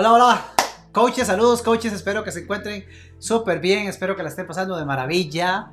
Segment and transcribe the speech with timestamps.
[0.00, 0.44] Hola, hola.
[0.92, 1.92] Coaches, saludos, coaches.
[1.92, 2.84] Espero que se encuentren
[3.18, 3.88] súper bien.
[3.88, 5.72] Espero que la estén pasando de maravilla.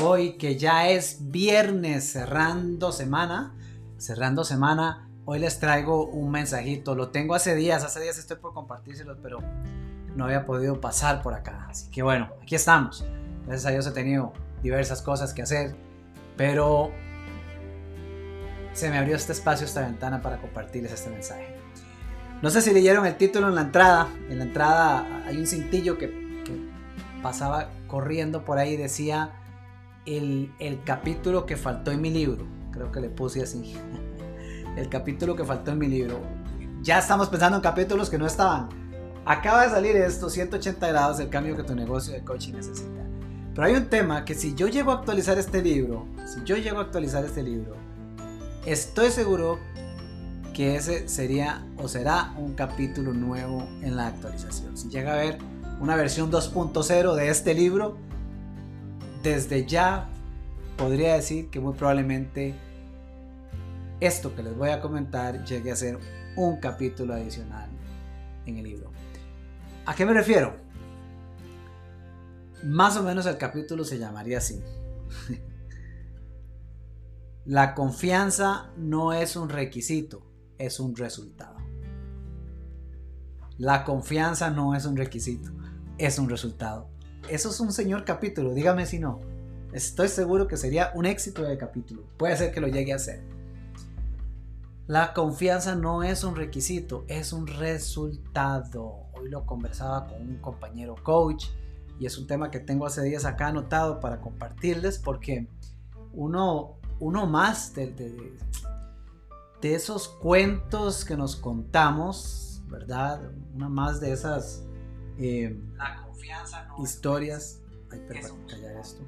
[0.00, 3.52] Hoy que ya es viernes, cerrando semana.
[3.98, 5.08] Cerrando semana.
[5.24, 6.94] Hoy les traigo un mensajito.
[6.94, 7.82] Lo tengo hace días.
[7.82, 9.40] Hace días estoy por compartírselos, pero
[10.14, 11.66] no había podido pasar por acá.
[11.68, 13.04] Así que bueno, aquí estamos.
[13.44, 15.74] Gracias a Dios he tenido diversas cosas que hacer.
[16.36, 16.92] Pero
[18.72, 21.54] se me abrió este espacio, esta ventana para compartirles este mensaje.
[22.44, 24.06] No sé si leyeron el título en la entrada.
[24.28, 26.22] En la entrada hay un cintillo que,
[27.22, 29.30] pasaba corriendo por ahí y decía
[30.04, 32.46] el, el, capítulo que faltó en mi libro.
[32.70, 33.74] Creo que le puse así.
[34.76, 36.20] el capítulo que faltó en mi libro.
[36.82, 38.68] Ya estamos pensando en capítulos que no estaban.
[39.24, 43.06] Acaba de salir esto, 180 grados, el cambio que tu negocio de coaching necesita.
[43.54, 46.80] Pero hay un tema que si yo llego a actualizar este libro, si yo llego
[46.80, 47.74] a actualizar este libro,
[48.66, 49.60] estoy seguro
[50.54, 54.78] que ese sería o será un capítulo nuevo en la actualización.
[54.78, 55.38] Si llega a haber
[55.80, 57.98] una versión 2.0 de este libro,
[59.22, 60.08] desde ya
[60.78, 62.54] podría decir que muy probablemente
[64.00, 65.98] esto que les voy a comentar llegue a ser
[66.36, 67.68] un capítulo adicional
[68.46, 68.90] en el libro.
[69.86, 70.54] ¿A qué me refiero?
[72.62, 74.62] Más o menos el capítulo se llamaría así.
[77.44, 81.56] La confianza no es un requisito, es un resultado.
[83.58, 85.50] La confianza no es un requisito,
[85.98, 86.88] es un resultado.
[87.28, 89.20] Eso es un señor capítulo, dígame si no.
[89.72, 92.04] Estoy seguro que sería un éxito de capítulo.
[92.16, 93.22] Puede ser que lo llegue a ser.
[94.86, 99.06] La confianza no es un requisito, es un resultado.
[99.14, 101.46] Hoy lo conversaba con un compañero coach
[101.98, 105.48] y es un tema que tengo hace días acá anotado para compartirles porque
[106.12, 108.36] uno, uno más de, de
[109.72, 113.32] esos cuentos que nos contamos, ¿verdad?
[113.54, 114.64] Una más de esas
[115.18, 115.58] eh,
[116.82, 117.60] historias.
[118.80, 119.02] esto.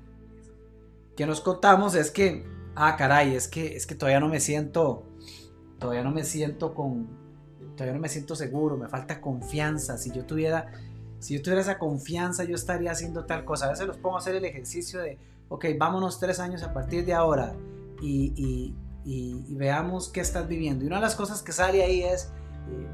[1.16, 5.04] Que nos contamos es que, ah, caray, es que, es que todavía no me siento,
[5.78, 7.08] todavía no me siento con,
[7.74, 9.98] todavía no me siento seguro, me falta confianza.
[9.98, 10.70] Si yo tuviera,
[11.18, 13.66] si yo tuviera esa confianza, yo estaría haciendo tal cosa.
[13.66, 15.18] A veces los pongo a hacer el ejercicio de,
[15.48, 17.54] ok, vámonos tres años a partir de ahora
[18.00, 18.74] y y,
[19.48, 20.84] veamos qué estás viviendo.
[20.84, 22.24] Y una de las cosas que sale ahí es,
[22.70, 22.86] eh,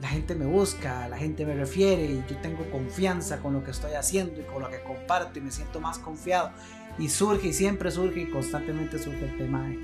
[0.00, 3.70] la gente me busca, la gente me refiere y yo tengo confianza con lo que
[3.70, 6.50] estoy haciendo y con lo que comparto y me siento más confiado.
[6.98, 9.78] Y surge y siempre surge y constantemente surge el tema de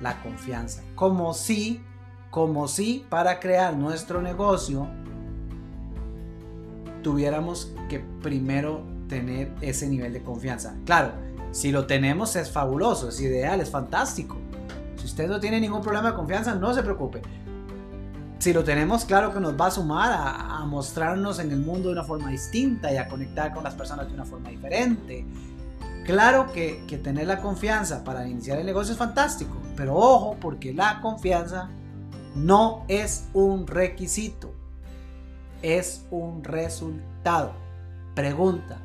[0.00, 0.82] la confianza.
[0.94, 1.82] Como si,
[2.30, 4.88] como si para crear nuestro negocio
[7.02, 10.76] tuviéramos que primero tener ese nivel de confianza.
[10.84, 11.12] Claro,
[11.52, 14.36] si lo tenemos es fabuloso, es ideal, es fantástico.
[15.04, 17.20] Si usted no tiene ningún problema de confianza, no se preocupe.
[18.38, 21.92] Si lo tenemos, claro que nos va a sumar a, mostrarnos en el mundo de
[21.92, 25.26] una forma distinta y a conectar con las personas de una forma diferente.
[26.06, 31.02] Claro que, tener la confianza para iniciar el negocio es fantástico, pero ojo porque la
[31.02, 31.68] confianza
[32.34, 34.54] no es un requisito,
[35.60, 37.52] es un resultado.
[38.14, 38.78] Pregunta,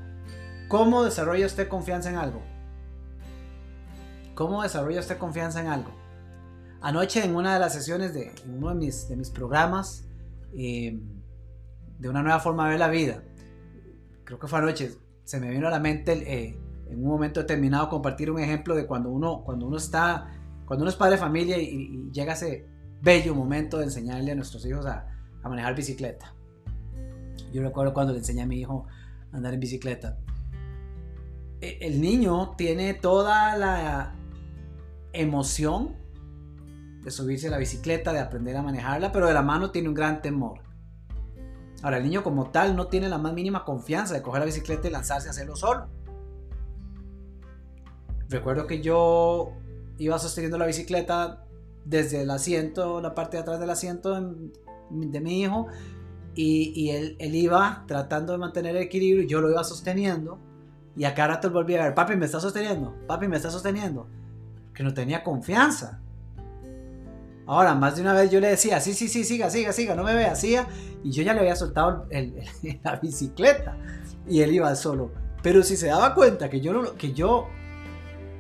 [0.68, 2.42] ¿cómo desarrolla usted confianza en algo?
[4.36, 5.99] ¿Cómo desarrolla usted confianza en algo?
[6.82, 10.06] Anoche en una de las sesiones de uno de mis, de mis programas
[10.54, 11.02] em,
[11.98, 13.24] de una nueva forma de ver la vida,
[14.24, 14.96] creo que fue anoche,
[15.26, 16.58] se me vino a la mente eh,
[16.90, 20.32] en un momento determinado compartir un ejemplo de cuando uno, cuando uno está,
[20.66, 22.66] cuando uno es padre de familia y, llega ese
[23.02, 25.08] bello momento de enseñarle a nuestros hijos a,
[25.44, 26.34] a manejar bicicleta.
[27.52, 28.88] Yo recuerdo cuando le enseñé a mi hijo
[29.32, 30.18] a andar en bicicleta.
[31.60, 34.16] E, el niño tiene toda la
[35.12, 35.99] emoción
[37.04, 39.96] de subirse a la bicicleta, de aprender a manejarla, pero de la mano tiene un
[39.96, 40.62] gran temor.
[41.82, 44.88] Ahora, el niño como tal no tiene la más mínima confianza de coger la bicicleta
[44.88, 45.88] y lanzarse a hacerlo solo.
[48.28, 49.54] Recuerdo que yo
[49.98, 51.46] iba sosteniendo la bicicleta
[51.86, 54.14] desde el asiento, la parte de atrás del asiento
[54.90, 55.68] de mi hijo,
[56.36, 60.40] y, él, iba tratando de mantener el equilibrio, y yo lo iba sosteniendo,
[60.96, 64.08] y a cada rato volvía a ver, papi me está sosteniendo, papi me está sosteniendo,
[64.74, 66.02] que no tenía confianza.
[67.50, 70.04] Ahora, más de una vez yo le decía, sí, sí, sí, siga, siga, siga, no
[70.04, 70.68] me vea, siga.
[71.04, 72.06] Y yo ya le había soltado
[72.84, 73.76] la bicicleta
[74.28, 75.10] y él iba solo.
[75.42, 77.48] Pero si se daba cuenta que yo, que yo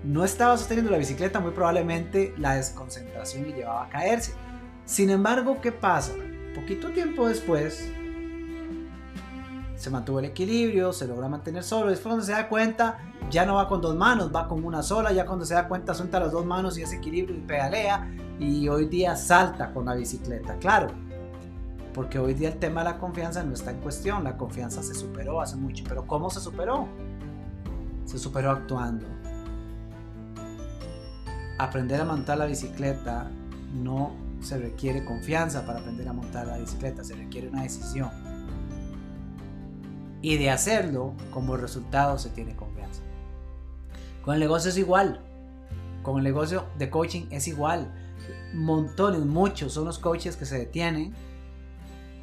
[0.04, 4.34] no estaba sosteniendo la bicicleta, muy probablemente la desconcentración le llevaba a caerse.
[4.86, 6.14] Sin embargo, ¿qué pasa?
[6.54, 7.92] Poquito tiempo después,
[9.76, 11.90] se mantuvo el equilibrio, se logra mantener solo.
[11.90, 13.00] Después cuando se da cuenta,
[13.32, 15.12] ya no va con dos manos, va con una sola.
[15.12, 18.08] Ya cuando se da cuenta, suelta las dos manos y ese equilibrio y pedalea.
[18.40, 20.56] Y hoy día salta con la bicicleta.
[20.58, 20.88] Claro,
[21.94, 24.94] Porque hoy día el tema de la confianza no está en cuestión, la confianza se
[24.94, 25.84] superó hace mucho.
[25.88, 26.88] Pero ¿cómo se superó?
[28.06, 29.06] Se superó actuando.
[31.58, 33.30] Aprender a montar la bicicleta
[33.74, 38.10] no se requiere confianza para aprender a montar la bicicleta, se requiere una decisión.
[40.22, 43.02] Y de hacerlo, como resultado se tiene confianza.
[44.24, 45.22] Con el negocio es igual.
[46.04, 47.92] Con el negocio de coaching es igual.
[48.54, 51.13] Montones, muchos son los coaches que se detienen.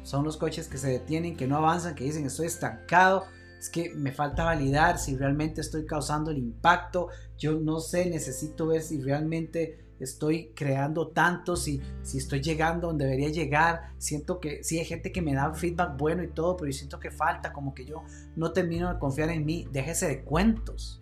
[0.03, 3.25] Son los coaches que se detienen, que no avanzan, que dicen estoy estancado,
[3.59, 7.09] es que me falta validar si realmente estoy causando el impacto.
[7.37, 13.05] Yo no sé, necesito ver si realmente estoy creando tanto, si, si estoy llegando donde
[13.05, 13.93] debería llegar.
[13.97, 17.11] Siento que sí hay gente que me da feedback bueno y todo, pero siento que
[17.11, 18.03] falta, como que yo
[18.35, 19.67] no termino de confiar en mí.
[19.71, 21.01] Déjese de cuentos.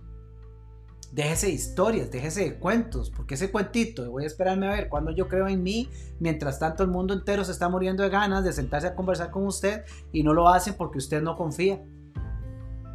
[1.16, 5.12] Déjese de historias, déjese de cuentos, porque ese cuentito, voy a esperarme a ver cuando
[5.12, 5.90] yo creo en mí,
[6.20, 9.48] mientras tanto el mundo entero se está muriendo de ganas de sentarse a conversar con
[9.48, 11.82] usted y no lo hacen porque usted no confía.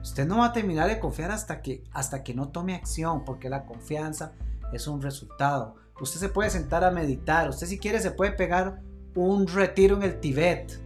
[0.02, 3.48] Usted no va a terminar de confiar hasta que, hasta que no tome acción, porque
[3.48, 4.34] la confianza
[4.70, 5.76] es un resultado.
[5.98, 7.48] Usted se puede sentar a meditar.
[7.48, 8.82] Usted si quiere se puede pegar
[9.14, 10.78] un retiro en el Tibet.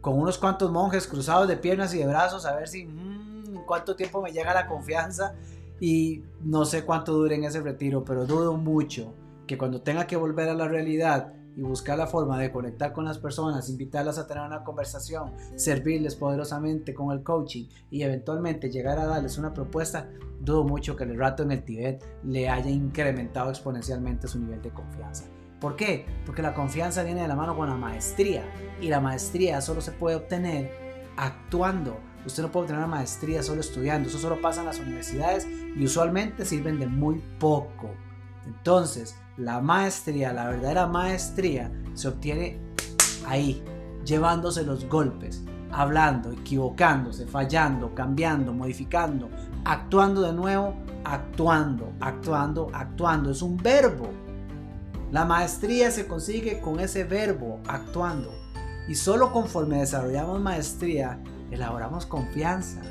[0.00, 3.15] Con unos cuantos monjes cruzados de piernas y de brazos a ver si mm,
[3.66, 5.34] cuánto tiempo me llega la confianza.
[5.78, 9.12] Y no sé cuánto dure en ese retiro, pero dudo mucho
[9.46, 13.04] que cuando tenga que volver a la realidad y buscar la forma de conectar con
[13.04, 18.98] las personas, invitarlas a tener una conversación, servirles poderosamente con el coaching y eventualmente llegar
[18.98, 20.08] a darles una propuesta,
[20.40, 24.70] dudo mucho que el rato en el Tibet le haya incrementado exponencialmente su nivel de
[24.70, 25.24] confianza.
[25.60, 26.04] ¿Por qué?
[26.26, 28.44] Porque la confianza viene de la mano con la maestría
[28.80, 30.70] y la maestría solo se puede obtener
[31.16, 31.96] actuando.
[32.26, 35.84] Usted no puede obtener una maestría solo estudiando, eso solo pasa en las universidades y
[35.84, 37.90] usualmente sirven de muy poco.
[38.44, 42.58] Entonces, la maestría, la verdadera maestría, se obtiene
[43.26, 43.62] ahí,
[44.04, 49.28] llevándose los golpes, hablando, equivocándose, fallando, cambiando, modificando,
[49.64, 50.74] actuando de nuevo,
[51.04, 53.30] actuando, actuando, actuando.
[53.30, 54.10] Es un verbo.
[55.12, 58.32] La maestría se consigue con ese verbo, actuando.
[58.88, 61.20] Y solo conforme desarrollamos maestría,
[61.50, 62.82] elaboramos confianza.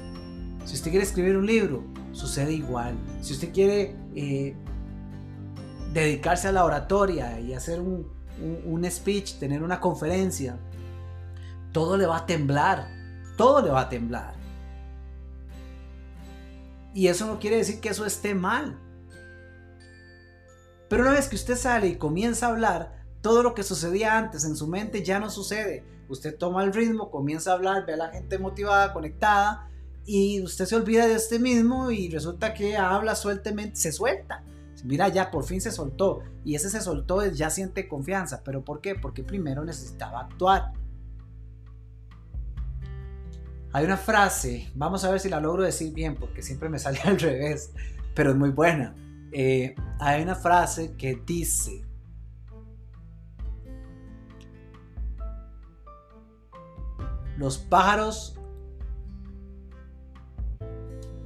[0.66, 2.96] Si usted quiere escribir un libro, sucede igual.
[3.22, 4.56] Si usted quiere eh,
[5.94, 8.14] dedicarse a la oratoria y hacer un,
[8.90, 10.58] speech, tener una conferencia,
[11.72, 12.88] todo le va a temblar,
[13.38, 14.34] todo le va a temblar.
[16.94, 18.80] Y eso no quiere decir que eso esté mal.
[20.90, 22.95] Pero una vez que usted sale y comienza a hablar,
[23.26, 25.84] todo lo que sucedía antes en su mente ya no sucede.
[26.10, 29.68] Usted toma el ritmo, comienza a hablar, ve a la gente motivada, conectada,
[30.06, 34.44] y usted se olvida de este mismo y resulta que habla sueltamente, se suelta
[34.86, 36.22] mira, ya por fin se soltó.
[36.44, 38.42] Y ese se soltó, ya siente confianza.
[38.46, 38.94] ¿Pero por qué?
[38.94, 40.74] Porque primero necesitaba actuar.
[43.74, 47.00] Hay una frase, vamos a ver si la logro decir bien, porque siempre me sale
[47.04, 47.72] al revés,
[48.14, 48.94] pero es muy buena.
[49.32, 51.85] Eh, hay una frase que dice,
[57.38, 58.38] los pájaros...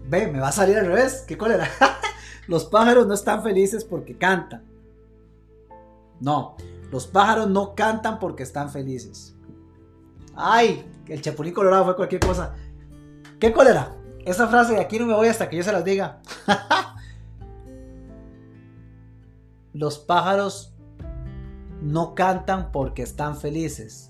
[0.08, 1.70] Ve, me va a salir al revés, qué cólera.
[2.48, 4.64] Los pájaros no están felices porque cantan.
[6.20, 6.58] No,
[6.92, 9.36] los pájaros no cantan porque están felices.
[10.36, 12.56] Ay, el chapulín colorado fue cualquier cosa.
[13.40, 13.96] ¿Qué cólera?
[14.26, 16.22] Esa frase de aquí no me voy hasta que yo se las diga.
[19.74, 20.74] los pájaros
[21.82, 24.09] no cantan porque están felices.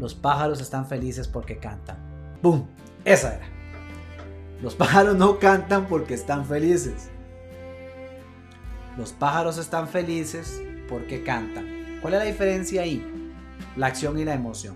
[0.00, 1.98] Los pájaros están felices porque cantan.
[2.42, 2.64] ¡Bum!
[3.04, 3.46] Esa era.
[4.62, 7.10] Los pájaros no cantan porque están felices.
[8.96, 11.98] Los pájaros están felices porque cantan.
[12.00, 13.06] ¿Cuál es la diferencia ahí?
[13.76, 14.74] La acción y la emoción.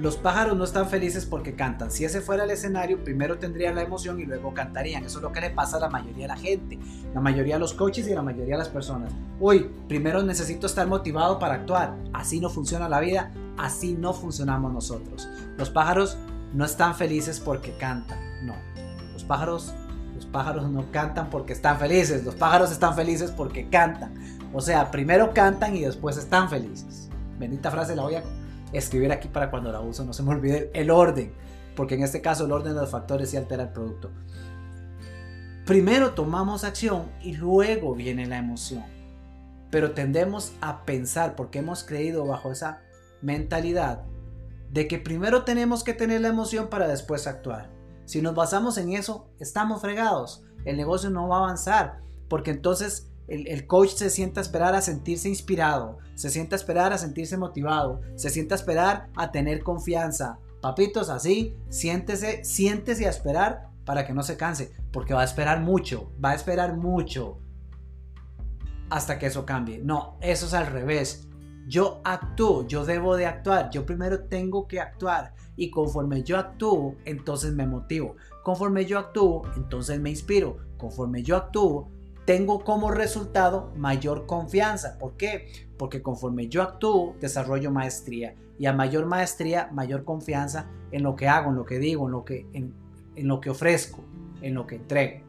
[0.00, 1.90] Los pájaros no están felices porque cantan.
[1.90, 5.04] Si ese fuera el escenario, primero tendrían la emoción y luego cantarían.
[5.04, 6.78] Eso es lo que le pasa a la mayoría de la gente,
[7.12, 9.12] la mayoría de los coaches y la mayoría de las personas.
[9.40, 11.96] Uy, primero necesito estar motivado para actuar.
[12.12, 15.28] Así no funciona la vida, así no funcionamos nosotros.
[15.56, 16.16] Los pájaros
[16.54, 18.18] no están felices porque cantan.
[18.46, 18.54] No,
[19.12, 19.74] los pájaros
[20.14, 24.14] los pájaros no cantan porque están felices, los pájaros están felices porque cantan.
[24.52, 27.08] O sea, primero cantan y después están felices.
[27.38, 28.24] Bendita frase la voy a
[28.72, 31.32] escribir aquí para cuando la uso no se me olvide el orden,
[31.74, 34.10] porque en este caso el orden de los factores sí altera el producto.
[35.64, 38.84] Primero tomamos acción y luego viene la emoción.
[39.70, 42.80] Pero tendemos a pensar, porque hemos creído bajo esa
[43.20, 44.04] mentalidad,
[44.70, 47.70] de que primero tenemos que tener la emoción para después actuar.
[48.06, 50.42] Si nos basamos en eso, estamos fregados.
[50.64, 54.80] El negocio no va a avanzar porque entonces el, coach se sienta a esperar a
[54.80, 59.62] sentirse inspirado, se sienta a esperar a sentirse motivado, se sienta a esperar a tener
[59.62, 60.38] confianza.
[60.60, 65.60] Papitos, así, siéntese, siéntese a esperar para que no se canse, porque va a esperar
[65.60, 67.38] mucho, va a esperar mucho
[68.90, 69.78] hasta que eso cambie.
[69.78, 71.28] No, eso es al revés.
[71.66, 76.96] Yo actúo, yo debo de actuar, yo primero tengo que actuar y conforme yo actúo,
[77.04, 78.16] entonces me motivo.
[78.42, 80.56] Conforme yo actúo, entonces me inspiro.
[80.78, 81.90] Conforme yo actúo,
[82.28, 84.98] tengo como resultado mayor confianza.
[84.98, 85.50] ¿Por qué?
[85.78, 88.34] Porque conforme yo actúo, desarrollo maestría.
[88.58, 92.12] Y a mayor maestría, mayor confianza en lo que hago, en lo que digo, en
[92.12, 92.74] lo que, en,
[93.16, 94.04] lo que ofrezco,
[94.42, 95.24] en lo que entrego.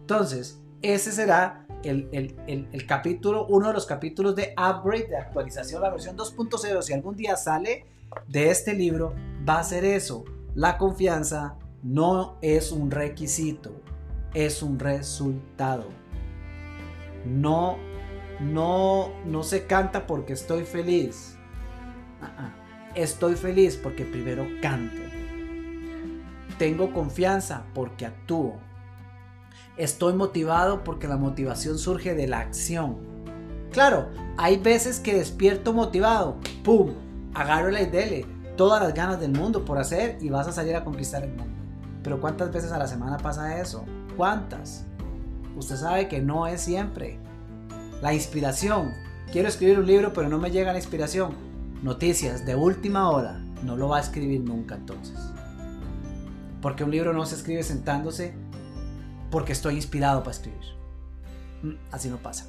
[0.00, 2.08] Entonces, ese será el,
[2.46, 6.80] el, capítulo, uno de los capítulos de upgrade, de actualización, la versión 2.0.
[6.80, 7.84] Si algún día sale
[8.26, 9.12] de este libro,
[9.46, 10.24] va a ser eso.
[10.54, 13.82] La confianza no es un requisito,
[14.32, 16.07] es un resultado.
[17.24, 17.78] No,
[18.40, 21.36] no, no se canta porque estoy feliz.
[22.20, 22.54] Ah, ah.
[22.94, 25.00] Estoy feliz porque primero canto.
[26.58, 28.56] Tengo confianza porque actúo.
[29.76, 32.96] Estoy motivado porque la motivación surge de la acción.
[33.70, 36.38] Claro, hay veces que despierto motivado.
[36.64, 36.94] ¡Pum!
[37.34, 40.82] Agarro la idea, todas las ganas del mundo por hacer y vas a salir a
[40.82, 41.54] conquistar el mundo.
[42.02, 43.84] Pero ¿cuántas veces a la semana pasa eso?
[44.16, 44.87] ¿Cuántas?
[45.58, 47.18] Usted sabe que no es siempre.
[48.00, 48.94] La inspiración.
[49.32, 51.32] Quiero escribir un libro pero no me llega la inspiración.
[51.82, 53.40] Noticias de última hora.
[53.64, 55.18] No lo va a escribir nunca entonces.
[56.62, 58.34] Porque un libro no se escribe sentándose
[59.32, 60.62] porque estoy inspirado para escribir.
[61.62, 62.46] Mm, así no pasa.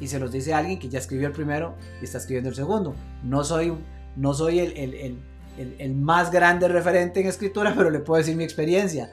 [0.00, 2.96] Y se los dice alguien que ya escribió el primero y está escribiendo el segundo.
[3.22, 3.72] No soy,
[4.16, 5.20] no soy el, el,
[5.56, 9.08] el, el más grande referente en escritura, pero le puedo decir mi experiencia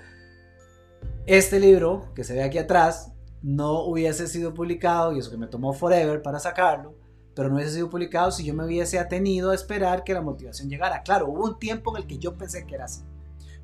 [1.26, 3.12] este libro, que se ve aquí atrás,
[3.42, 6.96] no hubiese sido publicado, y eso que me tomó forever para sacarlo,
[7.36, 10.70] pero no hubiese sido publicado si yo me hubiese atenido a esperar que la motivación
[10.70, 11.04] llegara.
[11.04, 13.04] Claro, hubo un tiempo en el que yo pensé que era así.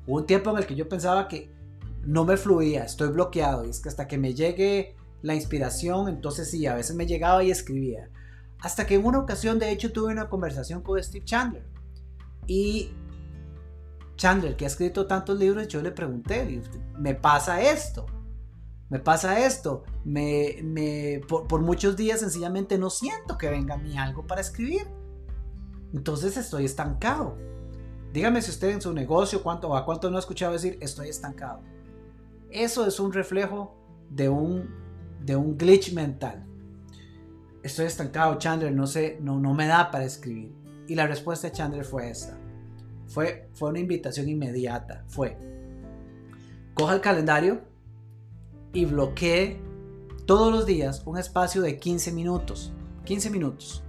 [0.06, 1.50] Hubo un tiempo en el que yo pensaba que
[2.04, 6.50] no me fluía, estoy bloqueado, y es que hasta que me llegue la inspiración, entonces
[6.50, 8.08] sí, a veces me llegaba y escribía.
[8.60, 11.64] Hasta que en una ocasión, de hecho, tuve una conversación con Steve Chandler.
[12.46, 12.90] Y
[14.20, 16.62] Chandler, que ha escrito tantos libros, yo le pregunté,
[16.98, 18.04] me pasa esto,
[18.90, 24.26] me pasa esto, me, por, muchos días sencillamente no siento que venga a mí algo
[24.26, 24.86] para escribir.
[25.94, 27.38] Entonces estoy estancado.
[28.12, 31.62] Dígame si usted en su negocio, cuánto, a cuánto no ha escuchado decir estoy estancado.
[32.50, 33.74] Eso es un reflejo
[34.10, 34.68] de un,
[35.24, 36.44] de un glitch mental.
[37.62, 40.54] Estoy estancado, Chandler, no sé, no, no me da para escribir.
[40.88, 42.39] Y la respuesta de Chandler fue esta.
[43.10, 45.04] Fue, fue una invitación inmediata.
[45.08, 45.36] Fue,
[46.74, 47.60] coja el calendario
[48.72, 49.60] y bloquee
[50.26, 52.72] todos los días un espacio de 15 minutos.
[53.04, 53.82] 15 minutos.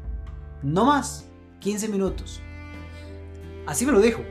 [0.64, 1.28] No más.
[1.60, 2.42] 15 minutos.
[3.68, 4.22] Así me lo dijo.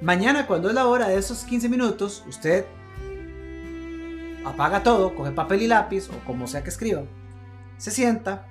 [0.00, 2.64] Mañana cuando es la hora de esos 15 minutos, usted
[4.44, 7.02] apaga todo, coge papel y lápiz o como sea que escriba,
[7.76, 8.47] se sienta,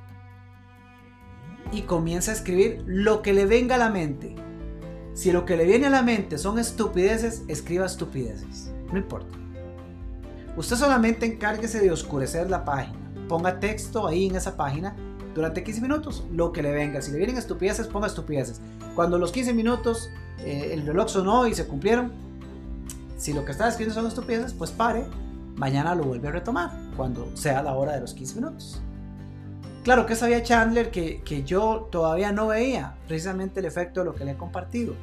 [1.72, 4.36] y comienza a escribir lo que le venga a la mente.
[5.14, 8.72] Si lo que le viene a la mente son estupideces, escriba estupideces.
[8.92, 9.38] No importa.
[10.56, 12.98] Usted solamente encárguese de oscurecer la página.
[13.28, 14.96] Ponga texto ahí en esa página
[15.36, 17.02] durante 15 minutos, lo que le venga.
[17.02, 18.60] Si le vienen estupideces, ponga estupideces.
[18.96, 20.10] Cuando los 15 minutos
[20.40, 22.12] eh, el reloj sonó y se cumplieron,
[23.18, 25.06] si lo que está escribiendo son estupideces, pues pare.
[25.56, 28.82] Mañana lo vuelve a retomar cuando sea la hora de los 15 minutos.
[29.88, 34.25] Claro, que sabía Chandler que, yo todavía no veía precisamente el efecto de lo que
[34.25, 34.96] le he compartido.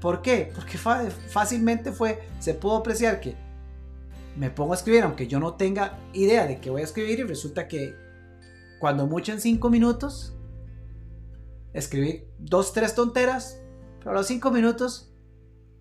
[0.00, 0.50] ¿Por qué?
[0.52, 3.36] Porque fácilmente fue, se pudo apreciar que
[4.36, 7.22] me pongo a escribir, aunque yo no tenga idea de qué voy a escribir, y
[7.22, 7.94] resulta que
[8.80, 10.34] cuando mucho en cinco minutos,
[11.72, 13.60] escribí dos, tres tonteras,
[14.00, 15.14] pero a los cinco minutos,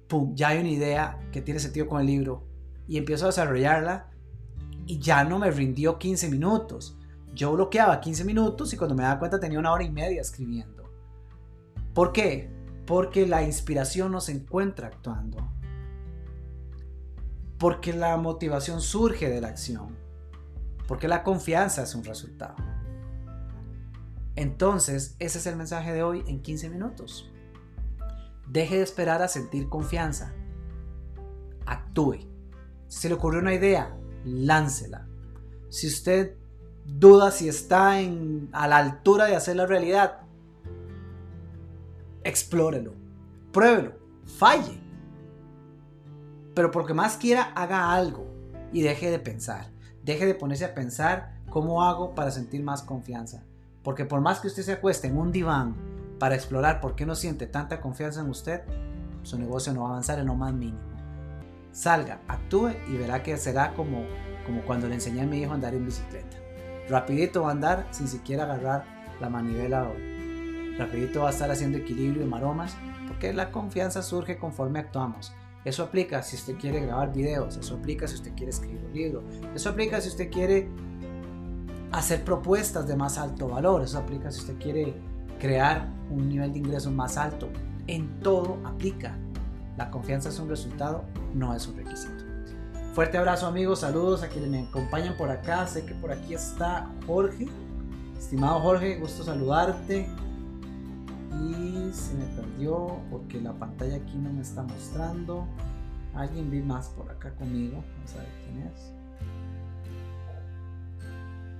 [0.07, 0.35] ¡pum!
[0.35, 2.43] Ya hay una idea que tiene sentido con el libro,
[2.87, 4.11] y empiezo a desarrollarla,
[4.85, 7.00] y ya no me rindió 15 minutos
[7.33, 10.91] yo bloqueaba 15 minutos y cuando me daba cuenta tenía una hora y media escribiendo.
[11.93, 12.49] ¿Por qué?
[12.85, 15.49] Porque la inspiración no se encuentra actuando.
[17.57, 19.97] Porque la motivación surge de la acción.
[20.87, 22.55] Porque la confianza es un resultado.
[24.35, 27.31] Entonces, ese es el mensaje de hoy en 15 minutos.
[28.47, 30.33] Deje de esperar a sentir confianza.
[31.65, 32.19] Actúe.
[32.87, 33.95] Si se le ocurrió una idea,
[34.25, 35.07] láncela.
[35.69, 36.40] Si usted
[36.85, 40.21] duda si está en, a la altura de hacer la realidad,
[42.23, 42.93] explórelo,
[43.51, 43.93] pruébelo,
[44.25, 44.79] falle.
[46.53, 48.27] Pero porque más quiera, haga algo
[48.71, 49.71] y deje de pensar.
[50.03, 53.43] deje de ponerse a pensar cómo hago para sentir más confianza.
[53.83, 55.75] Porque por más que usted se acueste en un diván
[56.19, 58.61] para explorar por qué no siente tanta confianza en usted,
[59.23, 60.79] su negocio no va a avanzar en lo más mínimo.
[61.71, 64.03] Salga, actúe y verá que será como,
[64.45, 66.40] como cuando le enseñé a mi hijo a andar en bicicleta.
[66.91, 68.83] Rapidito va a andar sin siquiera agarrar
[69.21, 69.89] la manivela
[70.77, 72.75] rapidito va a estar haciendo equilibrio y maromas
[73.07, 75.31] porque la confianza surge conforme actuamos.
[75.63, 79.23] Eso aplica si usted quiere grabar videos, eso aplica si usted quiere escribir un libro,
[79.55, 80.67] eso aplica si usted quiere
[81.93, 84.93] hacer propuestas de más alto valor, eso aplica si usted quiere
[85.39, 87.47] crear un nivel de ingresos más alto.
[87.87, 89.17] En todo aplica.
[89.77, 92.30] La confianza es un resultado, no es un requisito.
[92.93, 95.65] Fuerte abrazo amigos, saludos a quienes me acompañan por acá.
[95.65, 97.47] Sé que por aquí está Jorge.
[98.19, 100.09] Estimado Jorge, gusto saludarte.
[101.39, 105.47] Y se me perdió porque la pantalla aquí no me está mostrando.
[106.13, 107.81] Alguien vi más por acá conmigo.
[107.95, 108.93] Vamos a ver quién es.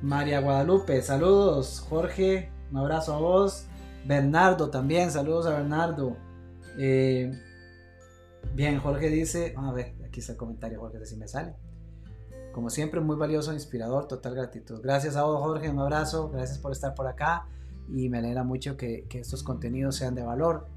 [0.02, 1.80] María Guadalupe, saludos.
[1.88, 3.68] Jorge, un abrazo a vos.
[4.06, 6.18] Bernardo también, saludos a Bernardo.
[6.78, 7.32] Eh,
[8.54, 11.56] bien, Jorge dice, a ver, está el comentario, Jorge, si me sale.
[12.52, 14.82] Como siempre, muy valioso, inspirador, total gratitud.
[14.82, 17.48] Gracias a vos, Jorge, un abrazo, gracias por estar por acá
[17.88, 20.68] y me alegra mucho que, estos contenidos sean de valor,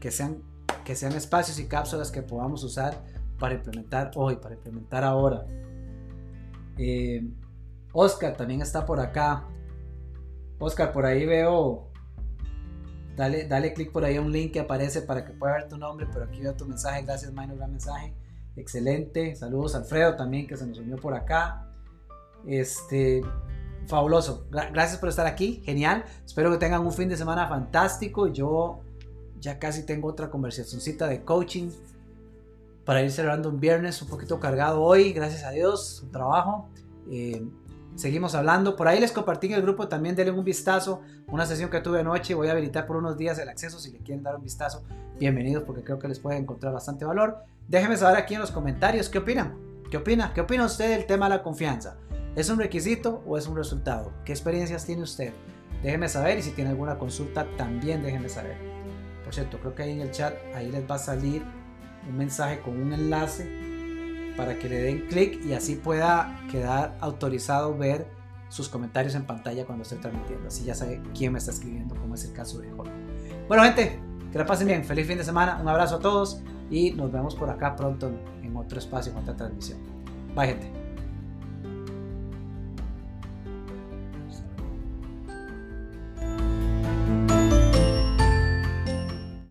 [0.00, 0.42] que sean,
[0.84, 3.02] que sean espacios y cápsulas que podamos usar
[3.38, 5.46] para implementar hoy, para implementar ahora.
[6.78, 7.28] Eh,
[7.92, 9.44] Oscar también está por acá.
[10.58, 11.88] Oscar, por ahí veo.
[13.16, 15.76] Dale, dale clic por ahí a un link que aparece para que pueda ver tu
[15.76, 17.02] nombre, pero aquí veo tu mensaje.
[17.02, 18.14] Gracias, Maino, gran mensaje.
[18.56, 19.34] Excelente.
[19.36, 21.68] Saludos a Alfredo también que se nos unió por acá.
[22.46, 23.22] Este,
[23.86, 24.46] fabuloso.
[24.50, 25.62] Gracias por estar aquí.
[25.64, 26.04] Genial.
[26.24, 28.28] Espero que tengan un fin de semana fantástico.
[28.28, 28.80] Yo
[29.40, 31.70] ya casi tengo otra conversacióncita de coaching
[32.84, 35.12] para ir cerrando un viernes un poquito cargado hoy.
[35.12, 36.68] Gracias a Dios, su trabajo.
[37.10, 37.44] Eh,
[37.96, 38.76] seguimos hablando.
[38.76, 41.02] Por ahí les compartí en el grupo también, denle un vistazo.
[41.28, 42.34] Una sesión que tuve anoche.
[42.34, 43.78] Voy a habilitar por unos días el acceso.
[43.78, 44.82] Si le quieren dar un vistazo,
[45.18, 47.44] bienvenidos porque creo que les puede encontrar bastante valor.
[47.68, 49.56] Déjenme saber aquí en los comentarios qué opinan.
[49.90, 50.32] ¿Qué opina?
[50.32, 51.98] ¿Qué opina usted del tema de la confianza?
[52.34, 54.10] ¿Es un requisito o es un resultado?
[54.24, 55.34] ¿Qué experiencias tiene usted?
[55.82, 58.56] Déjeme saber y si tiene alguna consulta también déjeme saber.
[59.22, 61.42] Por cierto, creo que ahí en el chat ahí les va a salir
[62.08, 63.71] un mensaje con un enlace
[64.36, 68.06] para que le den clic y así pueda quedar autorizado ver
[68.48, 70.48] sus comentarios en pantalla cuando esté transmitiendo.
[70.48, 72.92] Así ya sabe quién me está escribiendo, como es el caso de Jorge.
[73.48, 73.98] Bueno, gente,
[74.30, 74.84] que la pasen bien.
[74.84, 75.58] Feliz fin de semana.
[75.60, 78.10] Un abrazo a todos y nos vemos por acá pronto
[78.42, 79.78] en otro espacio, en otra transmisión.
[80.34, 80.81] Bye, gente.